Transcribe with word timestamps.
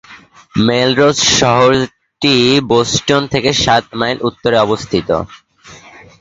Melrose 0.61 1.17
শহরটি 1.35 2.35
Boston 2.69 3.21
থেকে 3.33 3.49
সাত 3.63 3.85
মাইল 3.99 4.17
উত্তরে 4.29 4.57
অবস্থিত। 4.59 5.09